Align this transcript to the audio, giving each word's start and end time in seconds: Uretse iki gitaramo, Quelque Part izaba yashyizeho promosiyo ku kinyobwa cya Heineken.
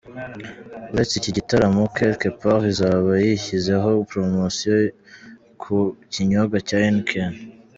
Uretse 0.91 1.13
iki 1.17 1.31
gitaramo, 1.37 1.81
Quelque 1.95 2.29
Part 2.39 2.63
izaba 2.73 3.11
yashyizeho 3.27 3.89
promosiyo 4.09 4.75
ku 5.61 5.77
kinyobwa 6.13 6.57
cya 6.67 6.77
Heineken. 6.83 7.31